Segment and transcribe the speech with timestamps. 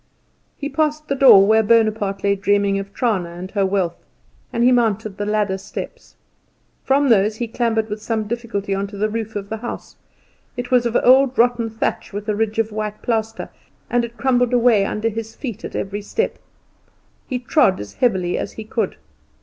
[0.57, 4.03] He passed the door where Bonaparte lay dreaming of Trana and her wealth,
[4.51, 6.15] and he mounted the ladder steps.
[6.83, 9.97] From those he clambered with some difficulty on to the roof of the house.
[10.57, 13.49] It was of old rotten thatch with a ridge of white plaster,
[13.91, 16.39] and it crumbled away under his feet at every step.
[17.27, 18.95] He trod as heavily as he could.